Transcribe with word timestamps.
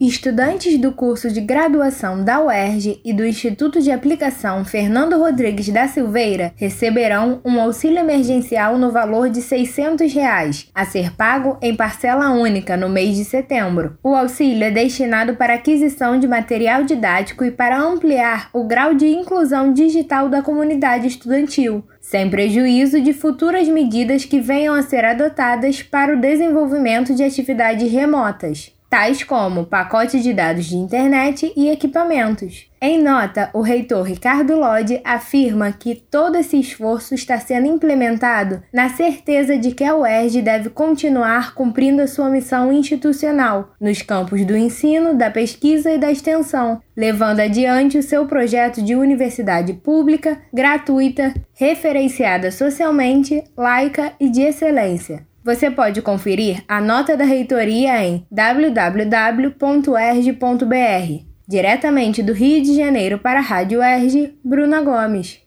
Estudantes 0.00 0.78
do 0.78 0.92
curso 0.92 1.28
de 1.28 1.40
graduação 1.40 2.22
da 2.22 2.40
UERJ 2.40 3.00
e 3.04 3.12
do 3.12 3.26
Instituto 3.26 3.82
de 3.82 3.90
Aplicação 3.90 4.64
Fernando 4.64 5.18
Rodrigues 5.18 5.68
da 5.70 5.88
Silveira 5.88 6.52
receberão 6.54 7.40
um 7.44 7.60
auxílio 7.60 7.98
emergencial 7.98 8.78
no 8.78 8.92
valor 8.92 9.28
de 9.28 9.42
600 9.42 10.12
reais, 10.12 10.70
a 10.72 10.84
ser 10.84 11.16
pago 11.16 11.58
em 11.60 11.74
parcela 11.74 12.30
única 12.30 12.76
no 12.76 12.88
mês 12.88 13.16
de 13.16 13.24
setembro. 13.24 13.98
O 14.00 14.14
auxílio 14.14 14.62
é 14.62 14.70
destinado 14.70 15.34
para 15.34 15.54
aquisição 15.54 16.16
de 16.16 16.28
material 16.28 16.84
didático 16.84 17.44
e 17.44 17.50
para 17.50 17.82
ampliar 17.82 18.50
o 18.52 18.62
grau 18.62 18.94
de 18.94 19.08
inclusão 19.08 19.72
digital 19.72 20.28
da 20.28 20.42
comunidade 20.42 21.08
estudantil, 21.08 21.82
sem 22.00 22.30
prejuízo 22.30 23.00
de 23.00 23.12
futuras 23.12 23.66
medidas 23.66 24.24
que 24.24 24.38
venham 24.38 24.76
a 24.76 24.82
ser 24.82 25.04
adotadas 25.04 25.82
para 25.82 26.14
o 26.14 26.20
desenvolvimento 26.20 27.12
de 27.16 27.24
atividades 27.24 27.90
remotas 27.90 28.77
tais 28.88 29.22
como 29.22 29.66
pacote 29.66 30.20
de 30.20 30.32
dados 30.32 30.66
de 30.66 30.76
internet 30.76 31.52
e 31.56 31.68
equipamentos. 31.68 32.68
Em 32.80 33.02
nota, 33.02 33.50
o 33.52 33.60
reitor 33.60 34.04
Ricardo 34.04 34.56
Lodi 34.56 35.00
afirma 35.04 35.72
que 35.72 35.96
todo 35.96 36.36
esse 36.36 36.60
esforço 36.60 37.12
está 37.12 37.38
sendo 37.38 37.66
implementado 37.66 38.62
na 38.72 38.88
certeza 38.88 39.58
de 39.58 39.72
que 39.72 39.82
a 39.82 39.96
UERJ 39.96 40.40
deve 40.42 40.70
continuar 40.70 41.54
cumprindo 41.54 42.00
a 42.00 42.06
sua 42.06 42.30
missão 42.30 42.72
institucional 42.72 43.74
nos 43.80 44.00
campos 44.02 44.44
do 44.44 44.56
ensino, 44.56 45.14
da 45.14 45.28
pesquisa 45.28 45.90
e 45.90 45.98
da 45.98 46.10
extensão, 46.10 46.80
levando 46.96 47.40
adiante 47.40 47.98
o 47.98 48.02
seu 48.02 48.26
projeto 48.26 48.80
de 48.80 48.94
universidade 48.94 49.72
pública, 49.72 50.40
gratuita, 50.52 51.34
referenciada 51.54 52.52
socialmente, 52.52 53.42
laica 53.56 54.12
e 54.20 54.30
de 54.30 54.42
excelência. 54.42 55.26
Você 55.48 55.70
pode 55.70 56.02
conferir 56.02 56.62
a 56.68 56.78
nota 56.78 57.16
da 57.16 57.24
reitoria 57.24 58.04
em 58.04 58.26
www.erg.br. 58.30 58.84
Diretamente 61.48 62.22
do 62.22 62.34
Rio 62.34 62.62
de 62.62 62.76
Janeiro 62.76 63.18
para 63.18 63.38
a 63.38 63.42
Rádio 63.42 63.82
Erg, 63.82 64.38
Bruna 64.44 64.82
Gomes. 64.82 65.40